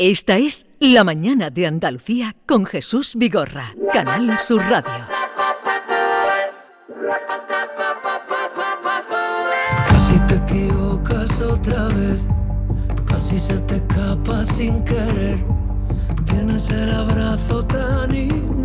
[0.00, 5.06] Esta es La Mañana de Andalucía con Jesús Vigorra, Canal Sur Radio.
[9.88, 12.26] Casi te equivocas otra vez,
[13.06, 15.38] casi se te escapa sin querer.
[16.26, 18.64] Tienes el abrazo tan inevitable.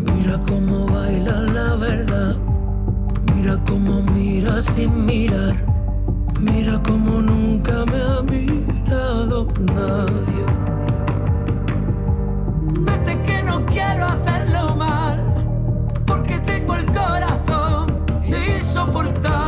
[0.00, 2.36] Mira cómo baila la verdad,
[3.34, 5.81] mira cómo mira sin mirar.
[6.42, 10.44] Mira como nunca me ha mirado nadie.
[12.80, 15.16] Vete que no quiero hacerlo mal,
[16.04, 19.41] porque tengo el corazón insoportable.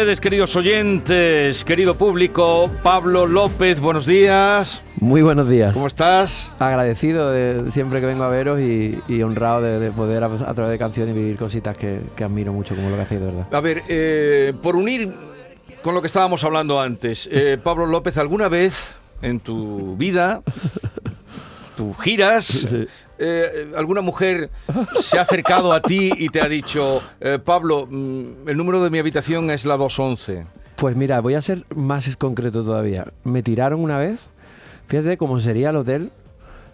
[0.00, 4.82] Ustedes, queridos oyentes, querido público, Pablo López, buenos días.
[4.98, 5.74] Muy buenos días.
[5.74, 6.50] ¿Cómo estás?
[6.58, 10.54] Agradecido de siempre que vengo a veros y, y honrado de, de poder a, a
[10.54, 13.54] través de canciones vivir cositas que, que admiro mucho como lo que hacéis, de verdad.
[13.54, 15.12] A ver, eh, por unir
[15.82, 20.40] con lo que estábamos hablando antes, eh, Pablo López, ¿alguna vez en tu vida,
[21.80, 22.86] tú giras, Sí.
[23.18, 24.50] eh, alguna mujer
[24.96, 28.90] se ha acercado a ti y te ha dicho, eh, Pablo, mm, el número de
[28.90, 30.44] mi habitación es la 211?
[30.76, 33.06] Pues mira, voy a ser más concreto todavía.
[33.24, 34.20] Me tiraron una vez,
[34.88, 36.10] fíjate cómo sería el hotel,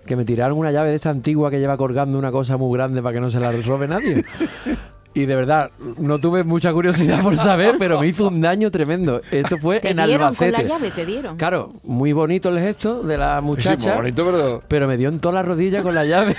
[0.07, 3.01] que me tiraron una llave de esta antigua que lleva colgando una cosa muy grande
[3.01, 4.25] para que no se la robe nadie.
[5.17, 9.23] Y de verdad, no tuve mucha curiosidad por saber, pero me hizo un daño tremendo.
[9.31, 11.39] Esto fue Te en dieron con la llave, te dieron.
[11.39, 13.95] Claro, muy bonito el gesto de la Sí, muchacha.
[13.95, 14.63] muy bonito, pero...
[14.69, 16.37] pero me dio en toda la rodilla con la llave.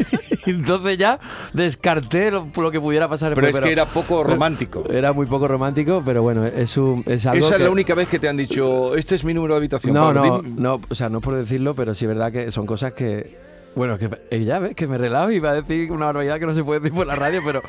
[0.46, 1.18] Entonces ya
[1.52, 3.34] descarté lo, lo que pudiera pasar.
[3.34, 4.84] Pero después, es que era poco romántico.
[4.88, 8.06] Era muy poco romántico, pero bueno, es, un, es algo Esa es la única vez
[8.06, 9.92] que te han dicho, este es mi número de habitación.
[9.92, 12.92] No, no, no, o sea, no por decirlo, pero sí es verdad que son cosas
[12.92, 13.50] que...
[13.74, 16.54] Bueno, que ella ves que me relajo y va a decir una barbaridad que no
[16.54, 17.60] se puede decir por la radio, pero...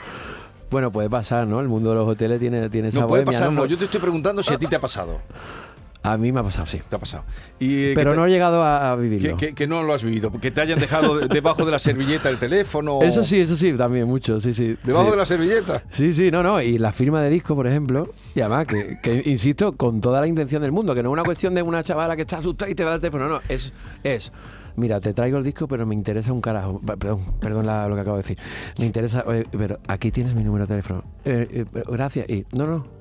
[0.72, 1.60] Bueno, puede pasar, ¿no?
[1.60, 3.62] El mundo de los hoteles tiene, tiene esa No puede bohemia, pasar, ¿no?
[3.62, 3.66] no.
[3.68, 5.20] Yo te estoy preguntando si a ti te ha pasado.
[6.04, 6.80] A mí me ha pasado, sí.
[6.90, 7.24] Te ha pasado.
[7.60, 9.38] Y, eh, Pero que no he llegado a, vivirlo.
[9.38, 10.32] que- que no lo has vivido.
[10.32, 13.00] Que te hayan dejado de- debajo de la servilleta el teléfono.
[13.04, 14.76] Eso sí, eso sí, también mucho, sí, sí.
[14.84, 15.12] Debajo sí.
[15.12, 15.84] de la servilleta.
[15.92, 16.60] Sí, sí, no, no.
[16.60, 20.26] Y la firma de disco, por ejemplo, y además que, que, insisto, con toda la
[20.28, 22.74] intención del mundo, que no es una cuestión de una chavala que está asustada y
[22.74, 23.72] te va a dar el teléfono, no, es,
[24.04, 24.32] es,
[24.76, 26.80] mira, te traigo el disco, pero me interesa un carajo.
[26.80, 28.38] Perdón, perdón la- lo que acabo de decir.
[28.80, 31.04] Me interesa, pero aquí tienes mi número de teléfono.
[31.26, 32.30] Eh, eh, gracias.
[32.30, 33.01] Y, no, no.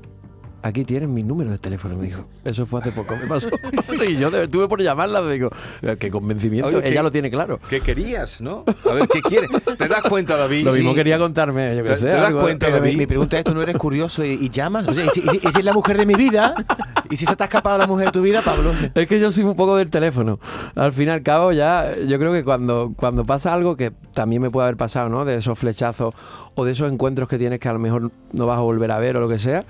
[0.63, 2.25] Aquí tienes mi número de teléfono, me dijo.
[2.45, 3.49] Eso fue hace poco, me pasó.
[4.09, 5.51] y yo de- tuve por llamarla, digo,
[5.83, 7.59] "Eh, qué convencimiento, Oye, ella ¿qué- lo tiene claro.
[7.69, 8.65] ¿Qué querías, no?
[8.89, 9.49] A ver, ¿qué quieres?
[9.79, 10.67] ¿Te das cuenta, David?
[10.67, 10.97] Lo mismo Sí.
[10.97, 12.07] quería contarme, yo ¿Te, que sé.
[12.07, 12.99] te das algo- cuenta, Pero mi, David?
[12.99, 14.87] mi pregunta es, ¿tú no eres curioso y, y llamas?
[14.87, 16.55] O sea, ¿y, si, y si- y si es la mujer de mi vida?
[17.09, 18.73] ¿Y si se te ha escapado la mujer de tu vida, Pablo?
[18.95, 20.39] Es que yo soy un poco del teléfono.
[20.75, 24.43] Al fin y al cabo, ya yo creo que cuando, cuando pasa algo que también
[24.43, 25.25] me puede haber pasado, ¿no?
[25.25, 26.15] De esos flechazos
[26.55, 28.99] o de esos encuentros que tienes que a lo mejor no vas a volver a
[28.99, 29.65] ver o lo que sea.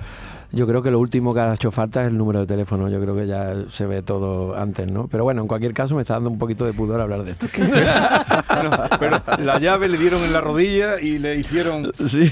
[0.52, 2.88] Yo creo que lo último que ha hecho falta es el número de teléfono.
[2.88, 5.06] Yo creo que ya se ve todo antes, ¿no?
[5.08, 7.46] Pero bueno, en cualquier caso me está dando un poquito de pudor hablar de esto.
[8.62, 11.90] No, pero la llave le dieron en la rodilla y le hicieron...
[12.08, 12.30] Sí.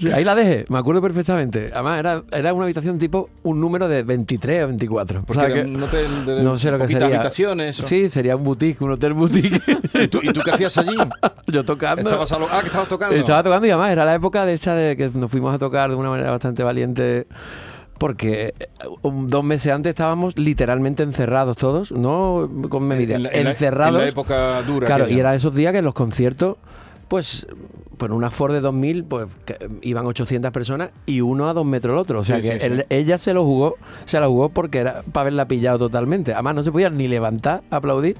[0.00, 1.70] Sí, Ahí la dejé, me acuerdo perfectamente.
[1.72, 5.20] Además, era, era una habitación tipo un número de 23 o 24.
[5.20, 7.06] O Porque sea era que- un hotel de no sé lo que sería.
[7.06, 7.78] habitaciones.
[7.80, 9.60] o- Sí, sería un boutique, un hotel boutique.
[9.94, 10.96] ¿Y tú, y tú qué hacías allí?
[11.46, 12.02] Yo tocando.
[12.02, 13.14] Estabas a lo- Ah, que estabas tocando.
[13.14, 15.90] Estaba tocando y además era la época de esta de que nos fuimos a tocar
[15.90, 17.26] de una manera bastante valiente.
[17.98, 18.68] Porque eh,
[19.04, 23.94] dos meses antes estábamos literalmente encerrados todos, no con medida, En la- en la- encerrados.
[24.00, 24.86] En la época dura.
[24.86, 26.56] Claro, y era esos días que los conciertos,
[27.06, 27.46] pues,
[27.98, 31.92] por una Ford de 2000, pues que iban 800 personas y uno a dos metros
[31.92, 32.20] el otro.
[32.20, 32.66] O sea Sí, que sí, sí.
[32.72, 36.32] él- ella se lo jugó, se la jugó porque era para haberla pillado totalmente.
[36.32, 38.16] Además, no se podían ni levantar, aplaudir.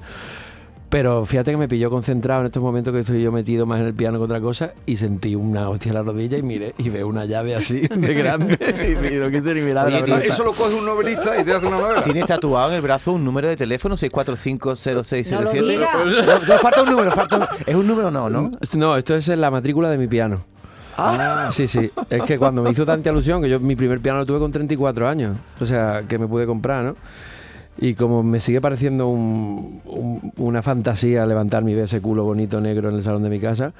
[0.93, 3.87] Pero fíjate que me pilló concentrado en estos momentos que estoy yo metido más en
[3.87, 6.89] el piano que otra cosa y sentí una hostia en la rodilla y miré y
[6.89, 9.87] veo una llave así de grande y me no quise ni mirar.
[9.87, 10.19] Oye, la.
[10.19, 12.03] Eso lo coge un novelista y te hace una novela.
[12.03, 15.31] Tienes tatuado en el brazo un número de teléfono 6450677.
[15.31, 15.89] No lo diga.
[16.05, 18.51] No, no, falta un número, falta un- Es un número no, ¿no?
[18.75, 20.41] No, esto es en la matrícula de mi piano.
[20.95, 21.89] Ah, Sí, sí.
[22.07, 24.51] Es que cuando me hizo tanta ilusión, que yo mi primer piano lo tuve con
[24.51, 26.95] 34 años, o sea, que me pude comprar, ¿no?
[27.77, 32.89] Y como me sigue pareciendo un- un- una fantasía levantar mi ese culo bonito negro
[32.89, 33.73] en el salón de mi casa,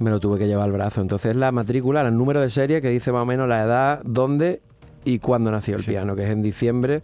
[0.00, 1.00] me lo tuve que llevar al brazo.
[1.00, 4.60] Entonces la matrícula, el número de serie que dice más o menos la edad, dónde
[5.14, 5.90] y cuándo nació el Sí.
[5.90, 7.02] piano, que es en diciembre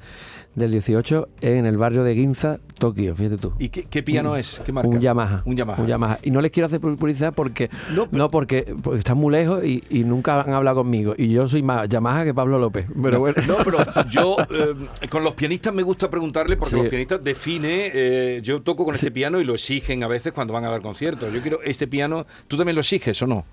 [0.55, 3.53] del 18 en el barrio de Ginza, Tokio, fíjate tú.
[3.59, 4.63] ¿Y qué, qué piano es?
[4.65, 4.89] ¿Qué marca?
[4.89, 5.43] Un Yamaha.
[5.47, 6.19] Un Yamaha.
[6.23, 9.83] Y no les quiero hacer publicidad porque No, no, porque, porque están muy lejos y,
[9.91, 11.15] y nunca han hablado conmigo.
[11.17, 12.87] Y yo soy más Yamaha que Pablo López.
[13.03, 13.43] Pero bueno.
[13.49, 13.79] No, pero
[14.11, 16.77] yo eh, con los pianistas me gusta preguntarle porque Sí.
[16.77, 20.53] los pianistas define, eh, yo toco con este piano y lo exigen a veces cuando
[20.53, 21.33] van a dar conciertos.
[21.33, 23.45] Yo quiero este piano, ¿tú también lo exiges o no?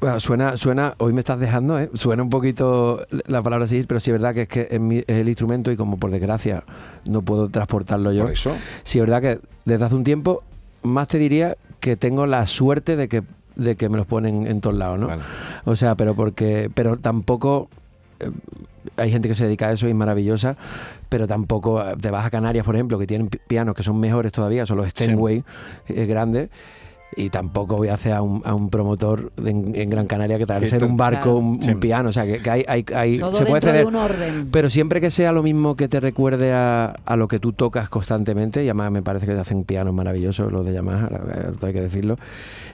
[0.00, 1.90] Bueno, suena, suena, hoy me estás dejando, ¿eh?
[1.94, 4.98] Suena un poquito la palabra así, pero sí es verdad que es que es, mi-
[4.98, 6.62] es el instrumento y como por desgracia
[7.04, 8.22] no puedo transportarlo yo.
[8.24, 8.56] Por eso.
[8.84, 10.44] Sí es verdad que desde hace un tiempo
[10.84, 13.22] más te diría que tengo la suerte de que
[13.56, 15.08] de que me los ponen en todos lados, ¿no?
[15.08, 15.22] Vale.
[15.64, 17.68] O sea, pero porque pero tampoco
[18.20, 18.30] eh,
[18.96, 20.56] hay gente que se dedica a eso y es maravillosa,
[21.08, 24.30] pero tampoco te vas a Canarias, por ejemplo, que tienen pi- pianos que son mejores
[24.30, 25.42] todavía, son los Steinway
[25.88, 26.50] eh, grandes.
[27.16, 30.38] Y tampoco voy a hacer a un, a un promotor de- en, en Gran Canaria
[30.38, 31.38] que traerse en un barco Claro.
[31.38, 32.10] un, piano.
[32.10, 33.86] O sea, que, que hay, hay, hay- Todo se puede de ceder.
[33.86, 34.48] un orden.
[34.52, 37.88] Pero siempre que sea lo mismo que te recuerde a, a lo que tú tocas
[37.88, 41.80] constantemente, y además me parece que hacen pianos maravillosos los de Yamaha, la hay que
[41.80, 42.16] decirlo.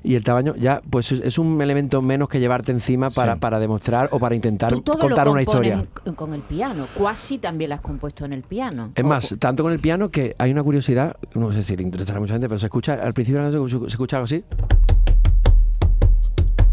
[0.02, 3.40] Y el tamaño, ya, pues es, un elemento menos que llevarte encima para, Sí.
[3.40, 5.86] para demostrar o para intentar Tú todo contar lo una historia.
[6.04, 6.86] con- con el piano.
[6.94, 8.90] Cuasi también lo has compuesto en el piano.
[8.94, 11.82] Es O- más, tanto con el piano que hay una curiosidad, no sé si le
[11.82, 14.44] interesará a mucha gente, pero se escucha, al principio la se escucha así.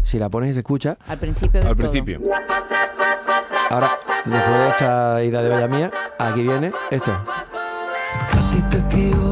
[0.02, 1.76] Si la pones y se escucha, al principio Al todo.
[1.76, 2.20] principio.
[3.70, 3.90] ahora,
[4.26, 7.12] después de esta ida de olla mía, aquí viene esto.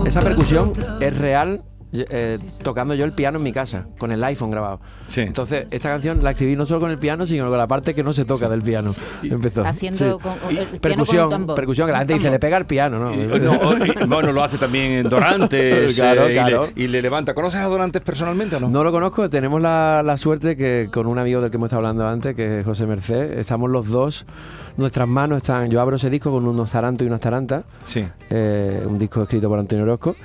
[0.07, 4.51] Esa percusión es real eh, tocando yo el piano en mi casa, con el iPhone
[4.51, 4.81] grabado.
[5.07, 5.23] Sí.
[5.23, 8.03] Entonces, esta canción la escribí no solo con el piano, sino con la parte que
[8.03, 8.95] no se toca del piano.
[9.23, 9.65] Empezó.
[9.65, 10.23] Haciendo Sí.
[10.23, 11.57] con, el piano con un Percusión, tambor.
[11.57, 13.13] percusión, que la gente dice, le pega el piano, ¿no?
[13.15, 16.69] Y- no, y- bueno, lo hace también en Dorantes Claro, eh, y, claro.
[16.75, 17.35] le, y le levanta.
[17.35, 18.69] ¿Conoces a Dorantes personalmente o no?
[18.69, 21.81] No lo conozco, tenemos la, la suerte que con un amigo del que hemos estado
[21.81, 24.27] hablando antes, que es José Merced, estamos los dos,
[24.77, 28.05] nuestras manos están, yo abro ese disco con unos tarantos y unas tarantas, Sí.
[28.31, 30.17] eh, un disco escrito por Antonio Orozco,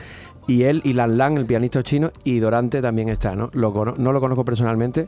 [0.47, 3.50] y él y Lan Lan, el pianista chino, y Dorante también está, ¿no?
[3.53, 5.07] Lo cono- no lo conozco personalmente,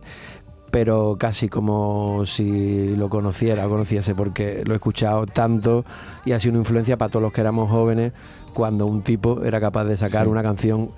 [0.71, 5.85] pero casi como si lo conociera o conociese, porque lo he escuchado tanto
[6.25, 8.11] y ha sido una influencia para todos los que éramos jóvenes
[8.53, 10.29] cuando un tipo era capaz de sacar Sí.
[10.29, 10.91] una canción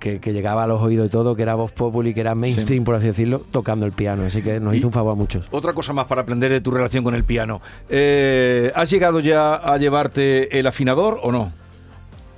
[0.00, 2.82] que, que llegaba a los oídos y todo, que era voz populi, que era mainstream,
[2.82, 4.24] por así decirlo, tocando el piano.
[4.24, 5.46] Así que nos Y- hizo un favor a muchos.
[5.52, 7.60] Otra cosa más para aprender de tu relación con el piano.
[7.88, 11.52] Eh, ¿Has llegado ya a llevarte el afinador o no?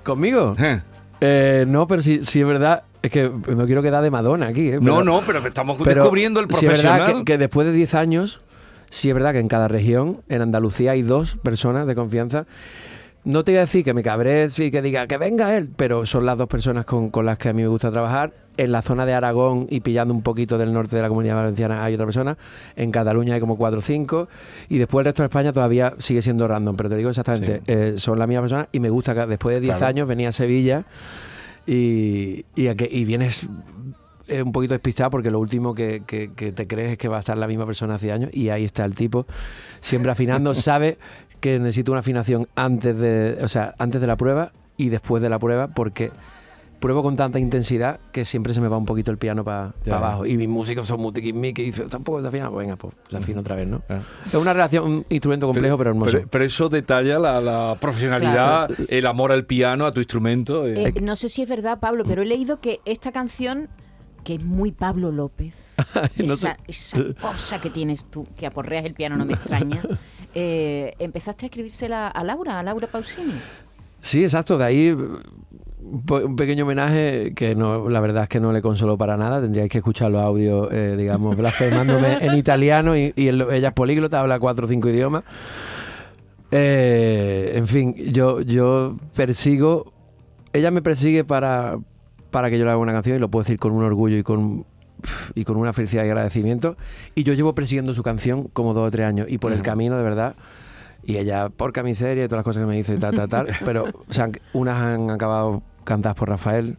[0.03, 0.55] ¿Conmigo?
[0.59, 0.81] Eh.
[1.21, 2.85] Eh, no, pero sí, sí es verdad.
[3.03, 4.69] Es que no quiero quedar de Madonna aquí.
[4.71, 4.79] ¿eh?
[4.81, 7.25] No, Pero- no, pero estamos pero descubriendo el sí es verdad profesional.
[7.25, 8.41] que, que después de 10 años,
[8.91, 12.47] sí es verdad que en cada región, en Andalucía hay dos personas de confianza.
[13.25, 16.05] No te voy a decir que me cabré y que diga que venga él, pero
[16.07, 18.33] son las dos personas con, con las que a mí me gusta trabajar.
[18.57, 21.85] En la zona de Aragón y pillando un poquito del norte de la comunidad valenciana
[21.85, 22.37] hay otra persona.
[22.77, 24.29] En Cataluña hay como cuatro o cinco.
[24.69, 26.77] Y después el resto de España todavía sigue siendo random.
[26.77, 27.63] Pero te digo exactamente, Sí.
[27.67, 29.89] eh, son la misma persona y me gusta que después de 10 Claro.
[29.91, 30.85] años venía a Sevilla
[31.67, 33.47] y, y, a que- y vienes
[34.29, 37.17] eh, un poquito despistado porque lo último que, que- que te crees es que va
[37.19, 39.27] a estar la misma persona hace años y ahí está el tipo
[39.81, 40.97] siempre afinando sabe
[41.41, 45.29] que necesito una afinación antes de o sea antes de la prueba y después de
[45.29, 46.11] la prueba porque
[46.85, 50.27] pruebo con tanta intensidad que siempre se me va un poquito el piano para abajo
[50.27, 53.41] y mis músicos son muy tiquismiquis y dicen, tampoco está afinado venga pues se afina
[53.41, 53.81] otra vez ¿no?
[53.89, 54.01] Ah.
[54.27, 58.71] es una relación un instrumento complejo pero, hermoso Pero, pero eso detalla la, la profesionalidad,
[58.89, 60.67] el amor al piano, a tu instrumento.
[60.67, 60.89] eh.
[60.89, 63.71] Eh, no sé si es verdad, Pablo, pero he leído que esta canción,
[64.23, 65.57] que es muy Pablo López,
[66.19, 66.49] No sé.
[66.67, 69.81] esa, esa cosa que tienes tú, que aporreas el piano, no me extraña,
[70.35, 73.33] eh, empezaste a escribírsela a Laura, a Laura Pausini.
[74.03, 74.59] Sí, exacto.
[74.59, 74.95] De ahí
[75.95, 79.41] un pequeño homenaje que no, la verdad es que no le consoló para nada.
[79.41, 84.21] Tendríais que escuchar los audios, eh, digamos, blasfemándome en italiano y, y ella es políglota,
[84.21, 85.25] habla cuatro o cinco idiomas.
[86.51, 89.93] Eh, en fin, yo, yo persigo,
[90.53, 91.79] ella me persigue para,
[92.31, 94.23] para que yo le haga una canción y lo puedo decir con un orgullo y
[94.23, 94.65] con
[95.35, 96.77] y con una felicidad y agradecimiento.
[97.15, 99.97] Y yo llevo persiguiendo su canción como dos o tres años y por el camino,
[99.97, 100.37] de verdad,
[101.03, 103.49] y ella por miseria y todas las cosas que me dice y tal, tal, tal.
[103.65, 106.79] Pero o sea, unas han acabado cantadas por Rafael,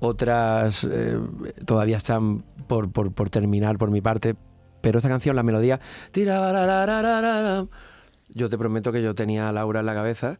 [0.00, 1.18] otras eh,
[1.64, 4.34] todavía están por, por- por terminar por mi parte,
[4.80, 5.80] pero esta canción, la melodía,
[8.28, 10.38] yo te prometo que yo tenía a Laura en la cabeza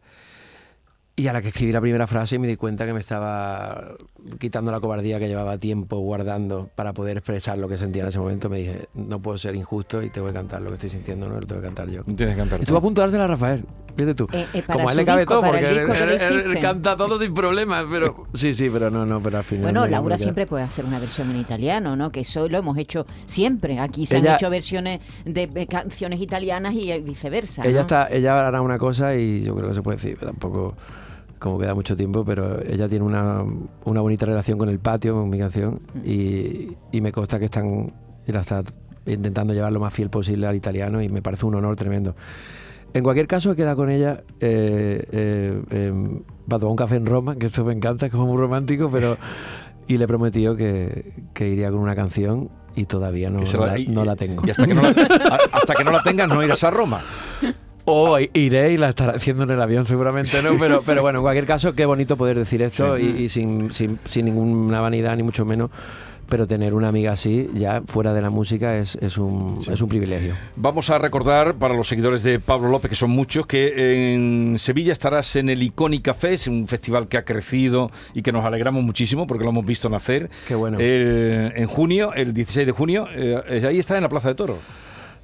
[1.17, 3.91] y a la que escribí la primera frase me di cuenta que me estaba
[4.37, 8.19] quitando la cobardía que llevaba tiempo guardando para poder expresar lo que sentía en ese
[8.19, 8.49] momento.
[8.49, 11.29] Me dije, no puedo ser injusto y te voy a cantar lo que estoy sintiendo,
[11.29, 12.03] no lo tengo que cantar yo.
[12.03, 12.59] Tienes que cantar.
[12.59, 13.63] Estuve a punto de dársela a Rafael,
[13.95, 14.27] fíjate tú.
[14.33, 17.33] Eh, eh, Como a él le cabe disco, todo, porque él, que canta todo sin
[17.33, 19.63] problemas, pero sí, sí, pero no, no, pero al final.
[19.63, 22.11] Bueno, Laura siempre puede hacer una versión en italiano, ¿no?
[22.11, 23.79] Que eso lo hemos hecho siempre.
[23.79, 27.63] Aquí se Ella- han hecho versiones de de canciones italianas y viceversa.
[27.63, 27.81] Ella ¿no?
[27.81, 30.75] está, ella hará una cosa y yo creo que se puede decir, pero tampoco
[31.39, 33.43] como queda mucho tiempo, pero ella tiene una,
[33.83, 37.93] una bonita relación con el patio, con mi canción, y, y me consta que están,
[38.25, 38.63] y la está
[39.05, 42.15] intentando llevar lo más fiel posible al italiano y me parece un honor tremendo.
[42.93, 47.05] En cualquier caso, he quedado con ella eh, eh, em, para tomar un café en
[47.05, 49.17] Roma, que esto me encanta, es como muy romántico, pero...
[49.87, 53.77] Y le he prometido que, que iría con una canción y todavía no, la- la,
[53.79, 54.41] y- no la tengo.
[54.43, 54.89] Y hasta que no la,
[55.29, 57.01] a- hasta que no la tengas no irás a Roma.
[57.85, 61.23] O iré y la estará haciendo en el avión, seguramente no, pero, pero bueno, en
[61.23, 65.21] cualquier caso, qué bonito poder decir esto y, y sin, sin, sin ninguna vanidad, ni
[65.23, 65.69] mucho menos.
[66.27, 69.87] Pero tener una amiga así, ya fuera de la música, es, es, un, es un
[69.87, 70.33] privilegio.
[70.55, 74.91] Vamos a recordar para los seguidores de Pablo López, que son muchos, que en Sevilla
[74.91, 79.27] estarás en el Icónica Fest, un festival que ha crecido y que nos alegramos muchísimo
[79.27, 80.31] porque lo hemos visto nacer.
[80.47, 80.79] Qué bueno.
[80.79, 84.57] En junio, el 16 de junio, eh, ahí está en la Plaza de Toro.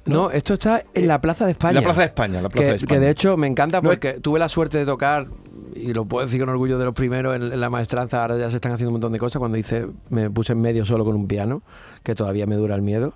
[0.04, 1.74] No, esto está en la Plaza de España.
[1.74, 2.88] La Plaza de España, la Plaza que, de España.
[3.00, 5.28] que de hecho me encanta No, porque tuve la suerte de tocar,
[5.76, 8.50] y lo puedo decir con orgullo de los primeros en, en la maestranza, ahora ya
[8.50, 11.14] se están haciendo un montón de cosas, cuando hice, me puse en medio solo con
[11.14, 11.62] un piano,
[12.02, 13.14] que todavía me dura el miedo.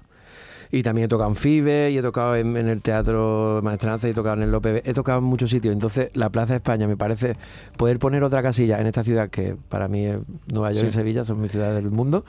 [0.69, 4.11] Y también he tocado en FIBE, y he tocado en, en el Teatro Maestranza, y
[4.11, 5.73] he tocado en el López, he tocado en muchos sitios.
[5.73, 7.37] Entonces, la Plaza de España me parece
[7.77, 10.17] poder poner otra casilla en esta ciudad que para mí es
[10.53, 10.89] Nueva York Sí.
[10.89, 12.25] y Sevilla, son mis ciudades del mundo.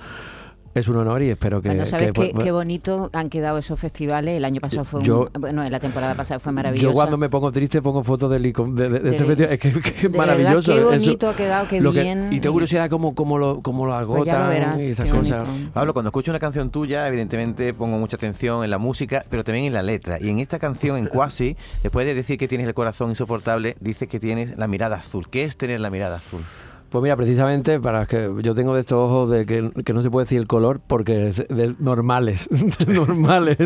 [0.77, 1.69] Es un honor y espero que...
[1.69, 4.37] Bueno, ¿sabes que- qué, qué bonito han quedado esos festivales?
[4.37, 6.87] El año pasado fue un- Yo- Bueno, la temporada pasada fue maravilloso.
[6.89, 9.53] Yo cuando me pongo triste pongo fotos del icon- de, de- de este festival.
[9.53, 10.71] Es que, que es verdad, maravilloso.
[10.71, 10.87] qué eso.
[10.89, 12.29] bonito ha quedado, qué Lo que- bien.
[12.31, 15.11] y tengo curiosidad cómo, cómo, lo, cómo lo Pues ya lo agotan verás, y esas
[15.11, 15.45] cosas.
[15.47, 15.71] bonito.
[15.73, 19.65] Pablo, cuando escucho una canción tuya, evidentemente pongo mucha atención en la música, pero también
[19.65, 20.19] en la letra.
[20.21, 24.07] Y en esta canción, en Quasi, después de decir que tienes el corazón insoportable, dice
[24.07, 25.27] que tienes la mirada azul.
[25.29, 26.41] ¿Qué es tener la mirada azul?
[26.89, 30.09] Pues mira, precisamente para que yo tengo de estos ojos de que, que no se
[30.09, 32.47] puede decir el color porque es de normales,
[32.87, 33.57] de normales.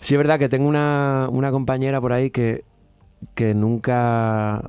[0.00, 2.64] Sí es verdad que tengo una, una compañera por ahí que,
[3.36, 4.68] que nunca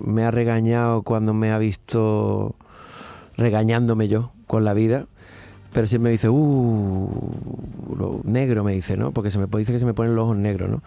[0.00, 2.56] me ha regañado cuando me ha visto
[3.36, 5.06] regañándome yo con la vida.
[5.72, 7.08] Pero siempre me dice, uh,
[7.96, 9.10] lo negro me dice, ¿no?
[9.12, 10.82] Porque se me dice que se me ponen los ojos negros, ¿no?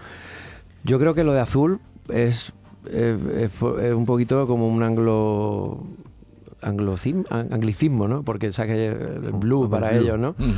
[0.84, 1.80] Yo creo que lo de azul
[2.10, 2.54] es,
[2.90, 3.52] es
[3.94, 4.96] un poquito como un an-
[6.70, 8.24] anglicismo, ¿no?
[8.24, 10.02] Porque sabes que el blue para blue.
[10.02, 10.30] ellos, ¿no?
[10.32, 10.54] Ujú.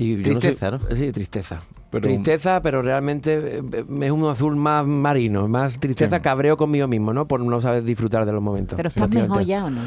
[0.00, 0.96] Y yo no Tristeza, sé- ¿no?
[0.96, 1.58] Sí, tristeza.
[1.90, 6.22] Pero- tristeza, pero realmente eh, es un azul más marino, más tristeza, Sí.
[6.22, 7.26] cabreo conmigo mismo, ¿no?
[7.26, 8.76] Por no saber disfrutar de los momentos.
[8.76, 9.80] Pero estás mejor ya o no?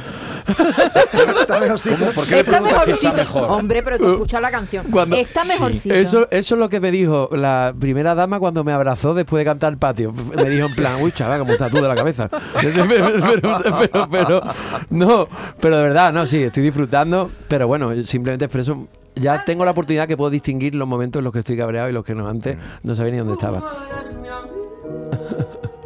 [2.15, 3.43] ¿Por qué le preguntas si está mejor?
[3.51, 4.87] Hombre, pero tú escuchas la canción.
[4.91, 5.93] Cuando- está mejorcito.
[5.93, 9.45] Eso, eso es lo que me dijo la primera dama cuando me abrazó después de
[9.45, 10.13] cantar el patio.
[10.35, 12.29] Me dijo en plan, uy, chaval, ¿cómo estás tú de la cabeza?
[12.61, 12.85] pero,
[13.23, 14.41] pero, pero, pero-
[14.89, 15.27] no,
[15.59, 20.07] pero de verdad, no, sí, estoy disfrutando, pero bueno, simplemente expreso, ya tengo la oportunidad
[20.07, 22.57] que puedo distinguir los momentos en los que estoy cabreado y los que no antes,
[22.83, 23.61] no sabía ni dónde estaba.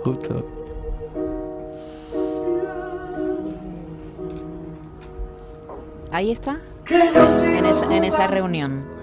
[0.03, 0.45] Justo.
[6.11, 6.59] Ahí está.
[6.89, 8.94] En esa, en esa reunión.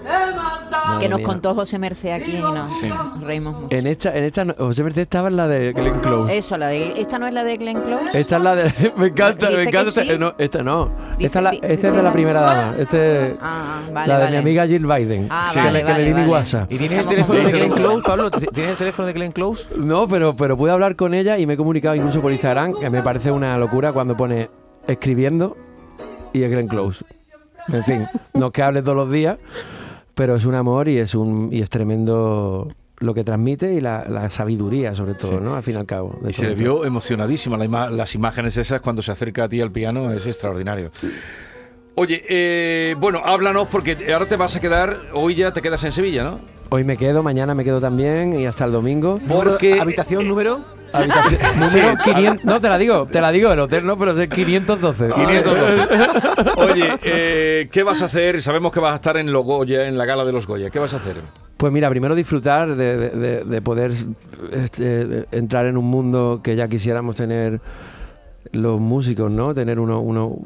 [0.99, 1.27] Que nos mía.
[1.27, 2.89] contó José Merced aquí y nos Sí.
[3.21, 3.67] reímos mucho.
[3.75, 6.37] En esta, en esta, no- José Merced estaba en la de Glenn Close.
[6.37, 6.99] Eso, la de.
[6.99, 8.19] ¿Esta no es la de Glenn Close?
[8.19, 8.93] Esta es la de.
[8.97, 9.89] Me encanta, me que encanta.
[9.89, 10.17] esta- sí.
[10.19, 10.91] no, esta no.
[11.17, 12.75] Dice- esta es la, esta dice es de la primera dama.
[12.77, 14.07] Este, Ah, vale.
[14.07, 14.31] la de vale.
[14.31, 15.27] mi amiga Jill Biden.
[15.29, 16.27] Ah, que, vale, le, que le vale, di mi.
[16.29, 16.71] WhatsApp.
[16.71, 18.31] ¿Y tienes el teléfono de Glenn Close, Pablo?
[18.31, 19.67] ¿Tienes el teléfono de Glenn Close?
[19.77, 22.89] No, pero, pero pude hablar con ella y me he comunicado incluso por Instagram, que
[22.89, 24.49] me parece una locura cuando pone
[24.87, 25.55] escribiendo
[26.33, 27.05] y es Glenn Close.
[27.71, 29.37] En fin, no es que hable todos los días,
[30.15, 34.05] pero es un amor y es un y es tremendo lo que transmite y la,
[34.07, 35.37] la sabiduría, sobre todo, Sí.
[35.41, 35.55] ¿no?
[35.55, 36.19] Al fin y al cabo.
[36.27, 39.59] Y se le vio emocionadísima la ima- las imágenes esas cuando se acerca a ti
[39.59, 40.91] al piano, es extraordinario.
[41.95, 45.91] Oye, eh, bueno, háblanos porque ahora te vas a quedar, hoy ya te quedas en
[45.91, 46.39] Sevilla, ¿no?
[46.75, 49.19] Hoy me quedo, mañana me quedo también y hasta el domingo.
[49.27, 50.61] Porque ¿Habitación número?
[50.91, 51.77] Habitación- Sí.
[51.77, 54.27] número 500, no te la digo, te la digo, el hotel no, pero es de
[54.27, 55.09] 512.
[55.13, 55.87] 512.
[56.57, 58.41] Oye, eh, ¿qué vas a hacer?
[58.41, 60.71] Sabemos que vas a estar en Logoya, en la gala de los Goya.
[60.71, 61.17] ¿Qué vas a hacer?
[61.57, 63.91] Pues mira, primero disfrutar de, de- de- de poder
[64.51, 67.61] este, entrar en un mundo que ya quisiéramos tener
[68.51, 69.53] los músicos, ¿no?
[69.53, 70.37] Tener uno, uno-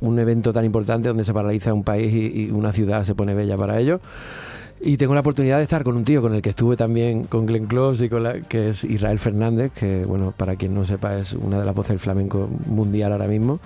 [0.00, 3.32] un evento tan importante donde se paraliza un país y, y una ciudad se pone
[3.32, 3.98] bella para ello.
[4.82, 7.44] Y tengo la oportunidad de estar con un tío con el que estuve también con
[7.44, 11.18] Glenn Close y con la, que es Israel Fernández, que bueno, para quien no sepa
[11.18, 13.60] es una de las voces del flamenco mundial ahora mismo.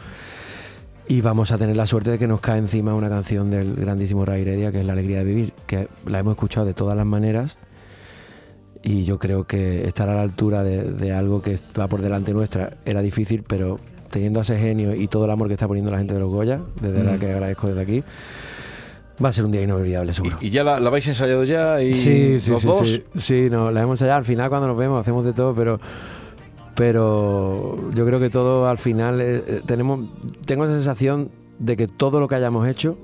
[1.07, 4.25] Y vamos a tener la suerte de que nos cae encima una canción del grandísimo
[4.25, 7.07] Ray Heredia, que es La Alegría de Vivir, que la hemos escuchado de todas las
[7.07, 7.59] maneras.
[8.83, 12.33] Y yo creo que estar a la altura de, de algo que va por delante
[12.33, 13.79] nuestra era difícil, pero
[14.11, 16.31] teniendo a ese genio y todo el amor que está poniendo la gente de los
[16.31, 18.05] Goya, desde la que agradezco desde aquí,
[19.23, 20.37] va a ser un día inolvidable, seguro.
[20.41, 21.83] ¿Y, y ya la, la habéis ensayado ya?
[21.83, 22.89] Y Sí, sí, los sí, dos?
[22.89, 23.05] sí.
[23.17, 24.19] Sí, no, la hemos ensayado.
[24.19, 25.79] Al final, cuando nos vemos, hacemos de todo, pero
[26.75, 30.01] pero yo creo que todo al final eh, eh, tenemos
[30.45, 32.99] tengo esa sensación de que todo lo que hayamos hecho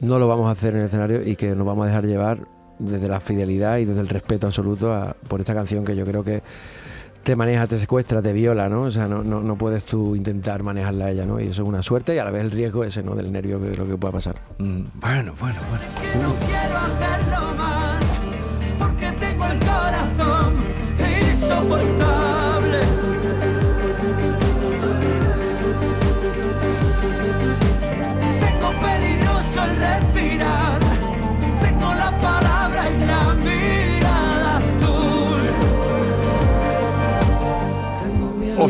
[0.00, 2.38] no lo vamos a hacer en el escenario y que nos vamos a dejar llevar
[2.80, 6.24] desde la fidelidad y desde el respeto absoluto a- por esta canción que yo creo
[6.24, 6.42] que
[7.22, 8.82] te maneja, te secuestra, te viola, ¿no?
[8.82, 11.40] O sea, no, no, no puedes tú intentar manejarla a ella, ¿no?
[11.40, 13.14] Y eso es una suerte y a la vez el riesgo ese, ¿no?
[13.14, 14.36] Del nervio de lo que pueda pasar.
[14.58, 16.34] Mm, Bueno, bueno, bueno.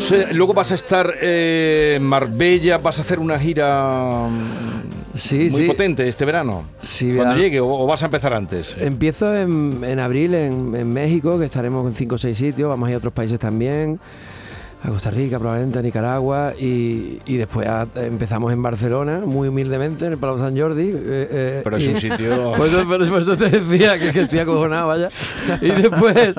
[0.09, 5.49] Sea, luego vas a estar eh, en Marbella, vas a hacer una gira mm, Sí,
[5.50, 5.66] muy sí.
[5.66, 6.64] potente este verano.
[6.80, 8.76] Sí, Cuando llegue, o, o vas a empezar antes.
[8.80, 12.87] Empiezo en, en abril en, en México, que estaremos en 5 o 6 sitios, vamos
[12.87, 14.00] a ir a otros países también,
[14.84, 20.06] a Costa Rica, probablemente a Nicaragua, y, y después a- empezamos en Barcelona, muy humildemente,
[20.06, 20.88] en el Palau San Jordi.
[20.90, 24.88] eh, eh, Pero es un sitio- Por eso, por te decía que, que estoy acojonado,
[24.88, 25.08] vaya.
[25.60, 26.34] Y después,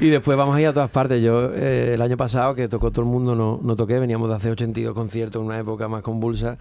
[0.00, 1.22] y después vamos a ir a todas partes.
[1.22, 4.34] Yo, eh, el año pasado, que tocó todo el mundo, no, no toqué, veníamos de
[4.34, 6.56] hacer 82 conciertos en una época más convulsa.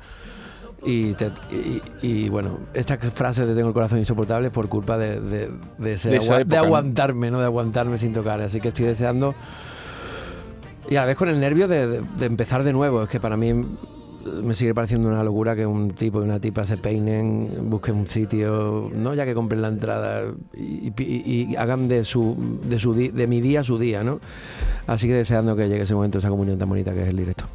[0.86, 4.98] Y, te- y- y, bueno, esta frase de tengo el corazón insoportable es por culpa
[4.98, 6.10] de, de, de ese
[6.46, 7.40] De aguantarme, ¿no?
[7.40, 8.40] De aguantarme sin tocar.
[8.42, 9.34] Así que estoy deseando.
[10.94, 13.02] Y a la vez con el nervio de, empezar de nuevo.
[13.02, 13.52] Es que para mí
[14.44, 18.06] me sigue pareciendo una locura que un tipo y una tipa se peinen, busquen un
[18.06, 19.16] sitio, ¿no?
[19.16, 20.22] Ya que compren la entrada
[20.56, 24.20] y, hagan de su, de su de mi día su día, ¿no?
[24.86, 27.46] Así que deseando que llegue ese momento, esa comunión tan bonita que es el directo.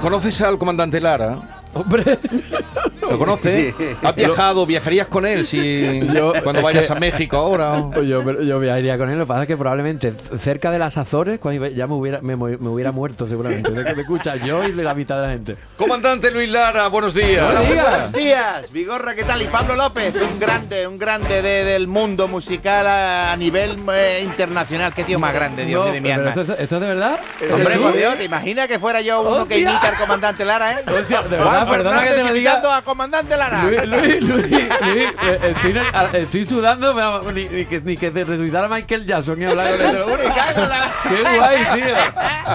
[0.00, 1.38] ¿Conoces al comandante Lara?
[1.74, 2.18] ¡Hombre!
[3.10, 3.74] ¿Lo conoces?
[4.02, 4.66] ¿Has viajado?
[4.66, 7.72] ¿Viajarías con él si Yo- cuando vayas que- a México ahora?
[7.74, 10.70] o- Pues Yo, pero yo viajaría con él, lo que pasa es que probablemente cerca
[10.70, 14.40] de las Azores, cuando ya me hubiera, me, hubiera muerto seguramente, de que me escuchas
[14.44, 15.56] yo y de la mitad de la gente.
[15.76, 17.44] Comandante Luis Lara, buenos días.
[17.52, 19.40] Buenos días, Vigorra, ¿qué tal?
[19.42, 24.20] Y Pablo López, un grande, un grande de- del mundo musical a, a nivel eh,
[24.24, 24.92] internacional.
[24.94, 26.28] Qué tío más grande, Dios No, mío de mi alma.
[26.30, 27.18] esto, esto es de verdad?
[27.52, 30.84] Hombre, por Dios, ¿te imaginas que fuera yo uno que imita al comandante Lara, eh?
[30.86, 32.62] Hostia, de verdad, Juan perdona que te lo diga.
[32.76, 33.62] a comandante Lara.
[33.62, 38.10] Luis, Luis, Luis, Luis, eh, estoy, a- estoy sudando, me ni, ni que, ni que
[38.10, 39.84] te resucitar a Michael Jackson ni hablar con te
[41.08, 41.94] ¡Qué guay, tío!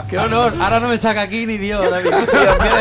[0.10, 0.54] ¡Qué honor!
[0.60, 2.10] Ahora no me saca aquí ni Dios, David.
[2.12, 2.28] Dios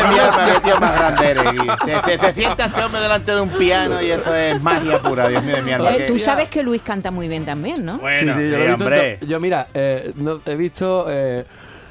[0.09, 1.43] mío de qué tío más grande eres.
[1.53, 4.99] Y Se, se- se sienta este hombre delante de un piano y eso es magia
[5.01, 5.91] pura, Dios mío de mi alma.
[5.91, 7.97] Eh, Tú sabes que Luis canta muy bien también, ¿no?
[7.99, 11.45] Bueno, sí, sí, yo, lo he visto yo, mira, eh, no- he visto eh,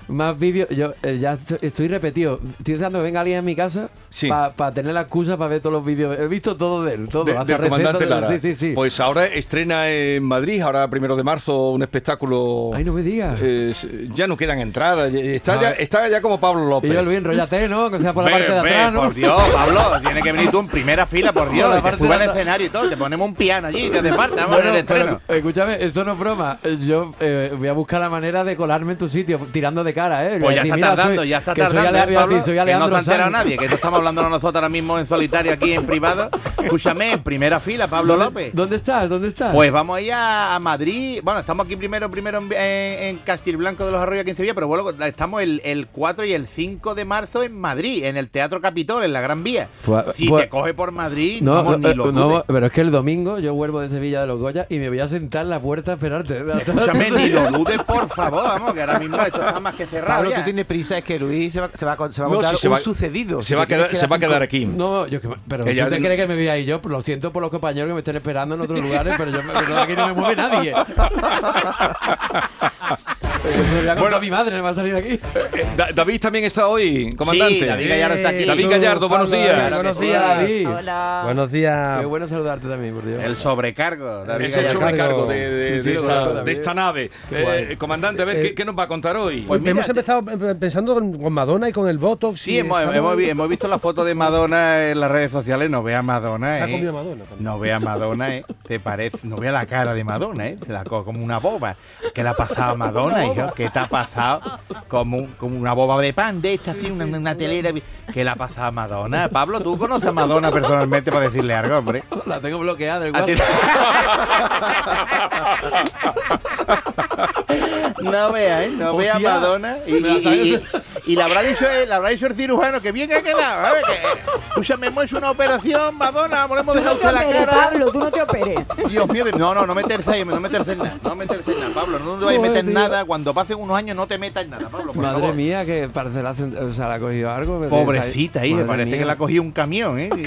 [0.09, 0.69] más vídeos.
[0.71, 2.41] Yo eh, ya estoy, estoy repetido.
[2.59, 4.29] Estoy deseando que venga alguien a mi casa Sí.
[4.29, 6.19] para tener la excusa para ver todos los vídeos.
[6.19, 7.25] He visto todo de él, todo.
[7.25, 8.29] De- hasta del comandante recetas Lara.
[8.33, 8.73] de- Sí, sí, sí.
[8.75, 12.71] Pues ahora estrena en Madrid, ahora primero de marzo, un espectáculo.
[12.75, 13.39] Ay, no me digas.
[13.41, 13.73] Eh,
[14.13, 15.13] ya no quedan entradas.
[15.15, 15.81] Está, ya, ver.
[15.81, 16.93] está ya como Pablo y López.
[16.93, 17.91] yo, Luis, enrollate, ¿no?
[17.91, 19.01] Que sea por la parte de atrás, ¿no?
[19.03, 21.69] Por Dios, Pablo, tiene que venir tú en primera fila, por Dios.
[21.81, 22.89] Por la y te al escenario y todo.
[22.89, 25.21] Te ponemos un piano allí, te hace falta, vamos en Bueno, el estreno.
[25.27, 26.59] pero, escúchame, esto no es broma.
[26.87, 30.27] Yo eh, voy a buscar la manera de colarme en tu sitio, tirando de cara,
[30.27, 30.39] ¿eh?
[30.41, 32.07] Pues ya está tardando, ya está tardando, ¿eh,
[32.43, 35.53] que no se ha enterado nadie, que esto estamos hablando nosotros ahora mismo en solitario
[35.53, 36.31] aquí en privado.
[36.63, 38.55] Escúchame, en primera fila, Pablo López.
[38.55, 39.09] ¿Dónde estás?
[39.09, 39.55] ¿Dónde estás?
[39.55, 41.21] Pues vamos a ir a, Madrid.
[41.23, 44.69] Bueno, estamos aquí primero primero en, en, Castilblanco de los Arroyos, aquí en Sevilla, pero
[44.69, 48.61] luego estamos el, el 4 y el 5 de marzo en Madrid, en el Teatro
[48.61, 49.69] Capitol, en la Gran Vía.
[49.85, 52.67] Pues- si pues- te coge por Madrid, No, vamos, no, ni lo eh, no, pero
[52.67, 55.09] es que el domingo yo vuelvo de Sevilla de los Goya y me voy a
[55.09, 56.45] sentar en la puerta a esperarte.
[56.59, 60.15] Escúchame, ni lo dudes, por favor, vamos, que ahora mismo esto está más que cerrado.
[60.17, 60.39] Pablo, ya.
[60.39, 62.37] tú tienes prisa, es que Luis se va, se va, a se va a No,
[62.37, 63.43] contar si se un va- sucedido.
[63.43, 64.65] Se Si va a quedar, se va a quedar aquí.
[64.67, 67.03] No, yo que, pero Ella- tú te crees que me voy a ir yo, lo
[67.03, 69.79] siento por los compañeros que me estén esperando en otros lugares, pero yo me- pero
[69.79, 70.75] aquí no me mueve nadie.
[73.43, 74.21] Bueno, Bueno.
[74.21, 75.09] mi madre me va a salir de aquí.
[75.35, 77.55] Eh, Da- David también está hoy, comandante.
[77.59, 78.45] Sí, David Gallardo está aquí.
[78.45, 79.75] David Gallardo, buenos Pablo, días.
[79.75, 80.23] Buenos Hola, días.
[80.23, 80.69] David.
[80.69, 81.21] Hola.
[81.25, 82.01] Buenos días.
[82.01, 83.25] Qué bueno saludarte también, por Dios.
[83.25, 84.25] El sobrecargo.
[84.25, 86.41] David Es el sobrecargo de, de- Sí, de sí, esta, David.
[86.43, 87.11] de esta nave.
[87.33, 89.43] Eh, comandante, a ver, Eh, ¿qué, qué nos va a contar hoy?
[89.43, 92.41] Pues mira, hemos empezado em- pensando con, Madonna y con el Botox.
[92.41, 95.69] Sí, hemos, estamos- hemos hemos visto la foto de Madonna en las redes sociales.
[95.69, 96.73] No vea Madonna, Se ha ¿eh?
[96.73, 97.45] comido Madonna también.
[97.45, 98.45] No vea Madonna, ¿eh?
[98.67, 99.19] Te parece.
[99.25, 100.59] No vea la cara de Madonna, ¿eh?
[100.65, 101.75] Se la co- como una boba.
[102.15, 103.53] ¿Qué le ha pasado a Madonna, hijo?
[103.55, 104.59] ¿Qué te ha pasado?
[104.89, 107.71] Como, un- como una boba de pan de esta, así, una, una telera.
[108.13, 109.29] ¿Qué le ha pasado a Madonna?
[109.29, 112.05] Pablo, ¿tú conoces a Madonna personalmente para decirle algo, hombre?
[112.27, 113.35] La tengo bloqueada el A ti-
[118.03, 118.71] No vea, ¿eh?
[118.77, 119.19] No a.
[119.19, 119.77] Madonna.
[119.87, 120.61] Y-
[121.07, 123.67] y le habrá dicho, eh, le habrá dicho el cirujano que bien que ha quedado,
[123.67, 123.85] ¿sabes?
[123.85, 127.53] Que, escúchame, hemos hecho una operación, Madonna, Tú dejado no te la operes, cara.
[127.71, 128.59] Pablo, tú no te operes.
[128.89, 131.61] Dios mío, de- no, no, no meterse ahí, no meterse en nada, no meterse en
[131.61, 134.17] nada, Pablo, no te vayas a meter en nada, cuando pasen unos años no te
[134.19, 135.35] metas en nada, Pablo, por Madre favor.
[135.35, 137.59] mía, que parece la, o sea, la ha cogido algo.
[137.59, 138.99] me- Pobrecita, Madre parece mía.
[138.99, 140.11] que la ha cogido un camión, ¿eh?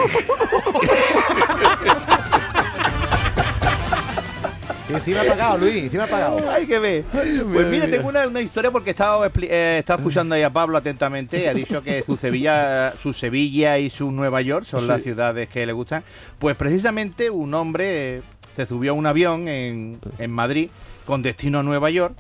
[5.06, 6.50] encima ha pagado, Luis, encima ha pagado.
[6.52, 7.04] Hay que ver.
[7.06, 10.78] Pues mire, tengo una, una historia porque he estado, expli- eh, escuchando ahí a Pablo
[10.78, 15.02] atentamente y ha dicho que su Sevilla, su Sevilla y su Nueva York son las
[15.04, 16.04] ciudades que le gustan.
[16.40, 18.22] Pues precisamente un hombre eh,
[18.56, 20.70] se subió a un avión en, en Madrid
[21.06, 22.16] con destino a Nueva York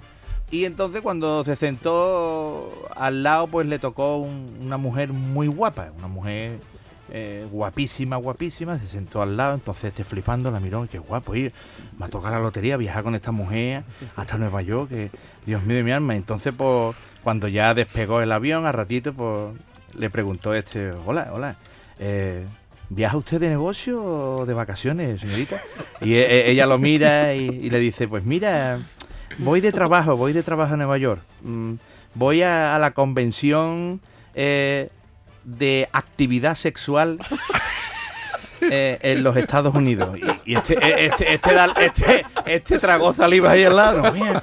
[0.51, 5.89] y entonces cuando se sentó al lado pues le tocó un- una mujer muy guapa,
[5.97, 6.59] una mujer
[7.11, 11.51] eh, guapísima, guapísima, se sentó al lado, entonces este flipando la miró, qué guapo, y
[11.97, 13.83] me ha tocado la lotería, viajar con esta mujer
[14.15, 15.11] hasta Nueva York, que
[15.45, 16.15] Dios mío de mi alma.
[16.15, 19.55] Entonces, pues, cuando ya despegó el avión, a ratito, pues,
[19.97, 21.55] le preguntó este, hola, hola,
[21.99, 22.45] eh,
[22.89, 25.61] ¿viaja usted de negocio o de vacaciones, señorita?
[26.01, 28.79] Y e- e- ella lo mira y, le dice, pues mira,
[29.37, 31.21] voy de trabajo, voy de trabajo a Nueva York.
[31.43, 31.73] Mm,
[32.15, 34.01] voy a, a la convención
[34.33, 34.89] eh,
[35.45, 37.19] de actividad sexual
[38.71, 40.17] eh, en los Estados Unidos.
[40.45, 41.51] Y, y este, eh, este, este,
[41.85, 44.01] este, este tragó saliva ahí al lado.
[44.01, 44.41] No vea,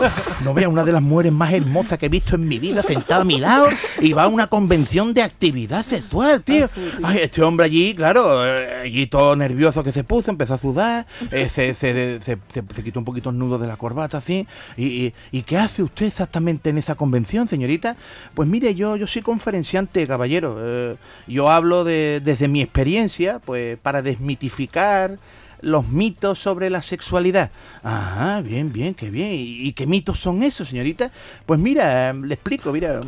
[0.00, 2.82] Uf, no vea una de las mujeres más hermosas que he visto en mi vida
[2.82, 3.66] sentada a mi lado
[4.00, 6.68] y va a una convención de actividad sexual, tío.
[7.04, 11.06] Ay, este hombre allí, claro, eh, allí todo nervioso que se puso, empezó a sudar,
[11.30, 14.46] eh, se, se, se- se- se quitó un poquito el nudo de la corbata así.
[14.76, 17.96] Y, y- ¿y qué hace usted exactamente en esa convención, señorita?
[18.34, 20.56] Pues mire, yo, yo soy conferenciante, caballero.
[20.60, 20.96] Eh,
[21.28, 25.18] yo hablo de, desde mi experiencia, pues para desmitificar
[25.62, 27.50] los mitos sobre la sexualidad.
[27.82, 29.30] Ah, bien, bien, qué bien.
[29.32, 31.10] ¿Y, qué mitos son esos, señorita?
[31.46, 33.00] Pues mira, eh, le explico, mira,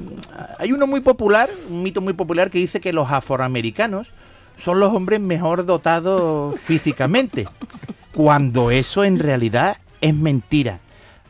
[0.59, 4.09] hay uno muy popular, un mito muy popular que dice que los afroamericanos
[4.57, 7.47] son los hombres mejor dotados físicamente,
[8.13, 10.81] cuando eso en realidad es mentira.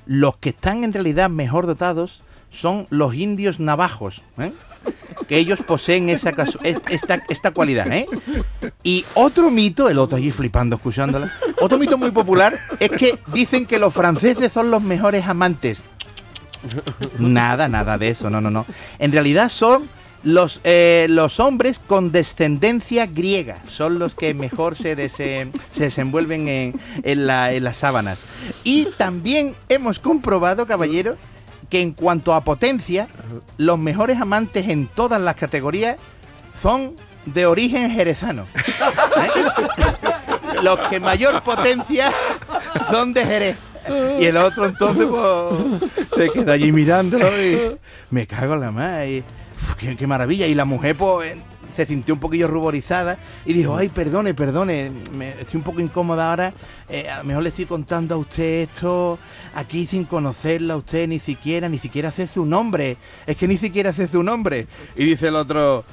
[0.06, 4.52] Los que están en realidad mejor dotados son los indios navajos, ¿eh?
[5.28, 7.90] Que ellos poseen esa esta, esta cualidad.
[7.92, 8.06] ¿eh?
[8.82, 13.66] Y otro mito, el otro allí flipando escuchándola, otro mito muy popular es que dicen
[13.66, 15.82] que los franceses son los mejores amantes.
[17.18, 18.66] Nada, nada de eso, no, no, no.
[18.98, 19.88] En realidad son
[20.22, 26.48] los, eh, los hombres con descendencia griega, son los que mejor se, dese- se desenvuelven
[26.48, 28.24] en, en la- en las sábanas.
[28.64, 31.16] Y también hemos comprobado, caballeros,
[31.74, 33.08] que en cuanto a potencia,
[33.58, 35.96] los mejores amantes en todas las categorías
[36.62, 36.94] son
[37.26, 38.46] de origen jerezano.
[38.54, 39.30] ¿eh?
[40.62, 42.12] Los que mayor potencia
[42.92, 43.56] son de Jerez.
[44.20, 47.76] Y el otro entonces pues, se queda allí mirándolo y
[48.10, 49.24] me cago en la madre.
[49.76, 50.46] qué, qué maravilla.
[50.46, 51.34] Y la mujer pues
[51.74, 56.30] se sintió un poquillo ruborizada y dijo, ay, perdone, perdone, me, estoy un poco incómoda
[56.30, 56.52] ahora.
[56.88, 59.18] eh, a lo mejor le estoy contando a usted esto
[59.54, 62.96] aquí sin conocerla a usted ni siquiera, ni siquiera sé su nombre.
[63.26, 64.66] Es que ni siquiera sé su nombre.
[64.96, 65.84] Y dice el otro,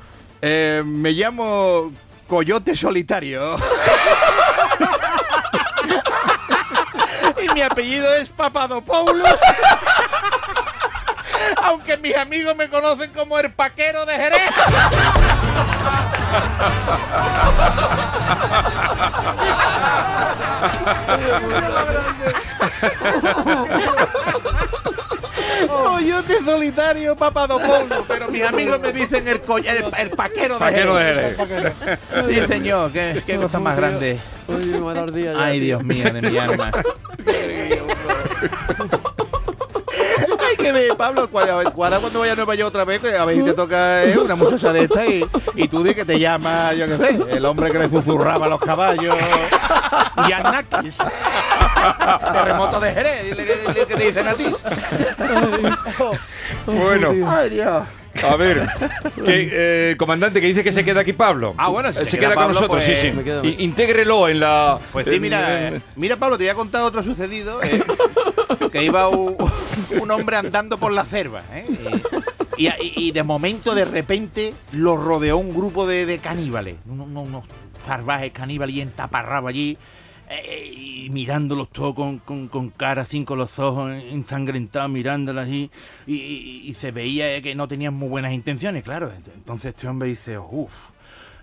[0.41, 1.91] "Eh, me llamo
[2.27, 3.57] Coyote Solitario.
[7.43, 9.29] y mi apellido es Papadopoulos.
[11.63, 14.41] Aunque mis amigos me conocen como el paquero de Jerez.
[25.67, 28.03] Coyote solitario, Papadopoulos.
[28.07, 31.37] Pero mis amigos me dicen el, co- el, el paquero de Paquero de Jerez.
[32.27, 34.19] Sí, señor, qué, qué cosa más grande.
[34.47, 34.73] Uy,
[35.37, 35.59] Ay.
[35.59, 36.71] Dios mío, de mi alma.
[40.61, 44.03] Que ver, Pablo, cuando, cuando vaya a Nueva York otra vez, a ver te toca
[44.03, 47.17] eh, una muchacha de esta y, y tú di que te llama, yo qué sé,
[47.31, 49.15] el hombre que le susurraba a los caballos.
[50.29, 50.97] Yanakis.
[52.33, 53.23] Terremoto de Jerez.
[53.23, 53.45] Dile
[53.87, 54.45] que, te dicen a ti.
[56.65, 57.83] Bueno, Ay, Dios.
[58.23, 58.67] a ver,
[59.25, 59.49] que,
[59.91, 61.55] eh, comandante, que dice que se queda aquí Pablo.
[61.57, 63.23] Ah, bueno, si Eh, se se, queda queda, con nosotros, pues, sí, sí.
[63.23, 63.43] quedo.
[63.45, 64.77] I- Intégrelo en la.
[64.91, 67.61] Pues sí, mira, eh, mira Pablo, te voy a contar otro sucedido.
[67.63, 67.81] eh,
[68.71, 69.35] que iba un,
[70.11, 71.43] hombre andando por la cerva.
[71.53, 71.63] eh,
[72.57, 76.75] y, de momento, de repente, lo rodeó un grupo de, caníbales.
[76.87, 77.45] Unos, unos-
[77.87, 79.77] salvajes caníbales y entaparrados allí.
[80.29, 85.69] eh, y mirándolos todos con, con, cara así, con los ojos ensangrentados, mirándolos así.
[86.07, 86.15] Y,
[86.65, 89.11] y- se veía que no tenían muy buenas intenciones, claro.
[89.35, 90.73] Entonces este hombre dice, uff,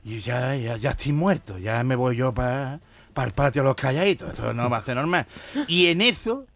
[0.04, 2.80] ya, ya, ya estoy muerto, ya me voy yo para
[3.16, 5.26] el patio de los calladitos, esto no va a ser normal.
[5.66, 6.46] Y en eso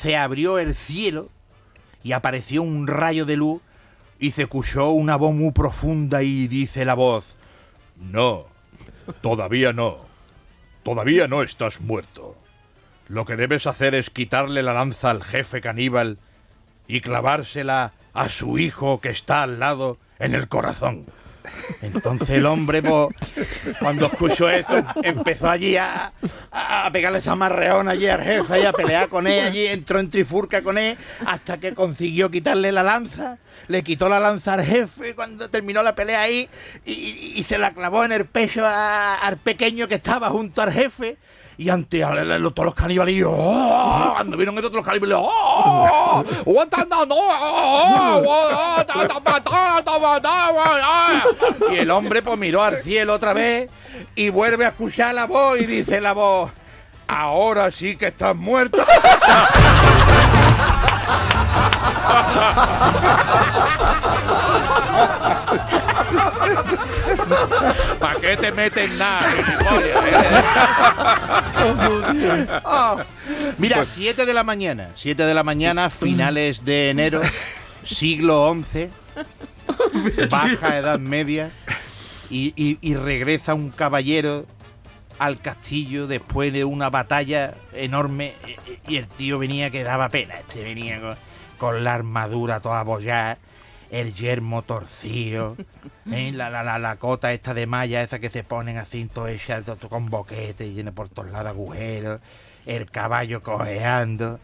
[0.00, 1.30] se abrió el cielo
[2.02, 3.62] y apareció un rayo de luz
[4.18, 7.36] y se escuchó una voz muy profunda y dice la voz,
[7.96, 8.44] no,
[9.22, 9.98] todavía no,
[10.82, 12.36] todavía no estás muerto.
[13.08, 16.18] Lo que debes hacer es quitarle la lanza al jefe caníbal
[16.86, 21.06] y clavársela a su hijo que está al lado en el corazón.
[21.82, 23.08] Entonces el hombre, pues,
[23.78, 26.12] cuando escuchó eso, empezó allí a,
[26.92, 30.62] pegarle esa marreón allí al jefe y a pelear con él, allí entró en trifurca
[30.62, 35.50] con él, hasta que consiguió quitarle la lanza, le quitó la lanza al jefe cuando
[35.50, 36.48] terminó la pelea ahí
[36.84, 41.16] y, se la clavó en el pecho al pequeño que estaba junto al jefe.
[41.58, 44.12] Y ante todos los caníbales, ¡oh!
[44.14, 46.24] cuando vieron eso, todos los caníbales, ¡oh!
[51.70, 53.70] Y el hombre pues miró al cielo otra vez
[54.14, 56.50] y vuelve a escuchar la voz y dice la voz,
[57.08, 58.84] ahora sí que estás muerto.
[68.06, 69.26] ¿Para qué te metes nada?
[72.64, 72.98] Oh.
[73.58, 77.20] Mira, 7 de la mañana, 7 de la mañana, finales de enero,
[77.82, 78.88] siglo XI,
[80.30, 81.50] baja edad media,
[82.30, 84.46] y, y- y regresa un caballero
[85.18, 88.34] al castillo después de una batalla enorme
[88.86, 91.16] y el tío venía que daba pena, este venía con,
[91.58, 93.38] con la armadura toda abollada,
[93.90, 95.56] el yermo torcido,
[96.10, 96.32] ¿eh?
[96.32, 99.62] la, la, la, la cota esta de malla, esa que se ponen así, todo hecha
[99.88, 102.20] con boquete, llena por todos lados agujeros,
[102.66, 104.40] el caballo cojeando,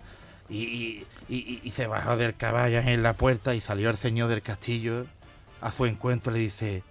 [0.48, 4.28] y, y- y- y se bajó del caballo en la puerta y salió el señor
[4.28, 5.06] del castillo
[5.60, 6.82] a su encuentro y le dice,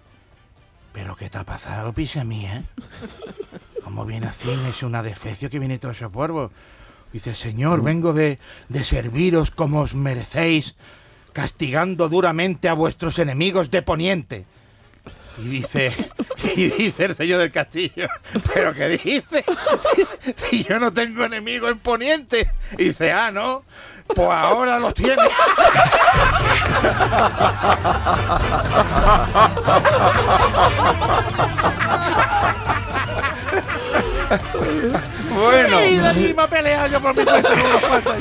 [0.94, 2.64] ¿pero qué te ha pasado, pisa mía?
[3.84, 4.50] ¿Cómo viene así?
[4.70, 6.52] Es una defecio que viene todo ese polvo.
[7.14, 10.76] Dice, Señor, vengo de, de serviros como os merecéis,
[11.34, 14.46] castigando duramente a vuestros enemigos de poniente.
[15.38, 15.94] Y dice,
[16.56, 18.08] y dice el señor del castillo,
[18.54, 19.44] ¿pero qué dice?
[20.36, 22.52] Si yo no tengo enemigo en poniente.
[22.78, 23.64] Y dice, ah, ¿no?
[24.08, 25.16] Pues ahora los tiene.
[35.30, 35.78] Bueno.
[36.92, 37.50] Yo por mi cuenta
[38.04, 38.18] cuantos.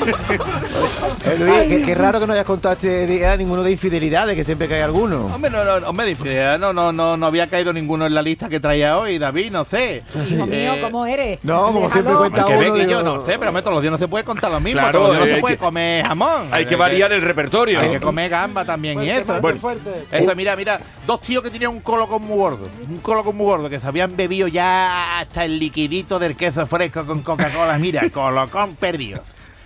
[1.25, 4.43] Eh, Luis, qué, qué raro que no hayas contado este día ninguno de infidelidades, que
[4.43, 5.25] siempre cae alguno.
[5.27, 6.15] Hombre, no, no, hombre,
[6.59, 9.65] no, no, no, no había caído ninguno en la lista que traía hoy, David, no
[9.65, 10.03] sé.
[10.29, 11.39] Hijo mío, Eh, ¿cómo eres?
[11.43, 13.91] no, como siempre cuenta Que uno, que yo no sé, pero hombre, todos los días
[13.91, 14.81] no se puede contar lo mismo.
[14.81, 16.47] Claro, todos los días no hay se puede que- comer jamón.
[16.51, 17.79] Hay que variar el repertorio.
[17.79, 19.39] Hay que comer gamba también y eso.
[19.41, 19.59] Bueno.
[20.11, 22.69] Eso, mira, mira, dos tíos que tenían un colocón muy gordo.
[22.89, 27.00] Un colocón muy gordo que se habían bebido ya hasta el liquidito del queso fresco
[27.05, 27.77] con Coca-Cola.
[27.77, 29.23] Mira, colocón perdido.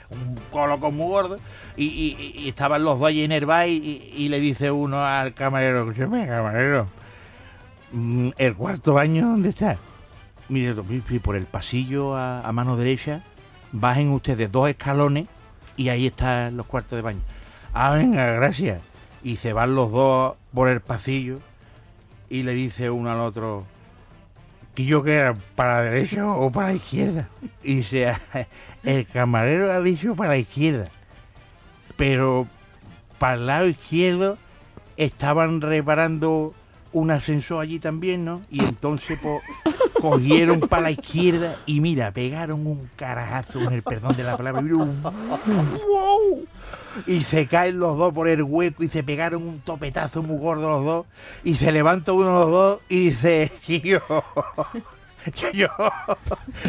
[0.10, 1.38] Un colocón muy gordo.
[1.76, 6.28] Y, y- estaban los dos allí en el y, le dice uno al camarero, escúchame,
[6.28, 6.88] camarero,
[7.92, 9.78] mm, ¿el cuarto baño dónde está?
[10.48, 10.74] Mire,
[11.20, 13.22] por el pasillo a, a mano derecha,
[13.72, 15.28] bajen ustedes dos escalones
[15.76, 17.22] y ahí están los cuartos de baño.
[17.74, 18.82] Ah, venga, gracias.
[19.24, 21.40] Y se van los dos por el pasillo
[22.30, 23.66] y le dice uno al otro,
[24.76, 27.30] ¿que yo que era para la derecha o para la izquierda?
[27.64, 28.14] Y dice,
[28.84, 30.90] el camarero ha dicho para la izquierda,
[31.96, 32.48] pero
[33.18, 34.38] para el lado izquierdo
[34.98, 36.54] estaban reparando
[36.92, 38.42] un ascensor allí también, ¿no?
[38.50, 39.42] Y entonces pues,
[40.10, 44.62] cogieron para la izquierda y mira, pegaron un carajazo con el perdón de la palabra.
[44.62, 46.46] mira, un ¡wow!
[47.08, 50.70] Y se caen los dos por el hueco y se pegaron un topetazo muy gordo
[50.70, 51.06] los dos.
[51.44, 54.00] Y se levanta uno de los dos y dice, yo,
[55.54, 55.70] yo,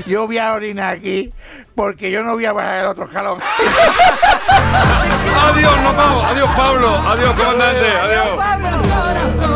[0.07, 1.33] yo, voy a orinar aquí
[1.75, 3.39] porque yo no voy a bajar el otro escalón.
[5.53, 6.25] Adiós, nos vamos.
[6.25, 6.89] Adiós, Pablo.
[6.89, 7.87] Adiós, comandante.
[7.87, 9.56] Adiós.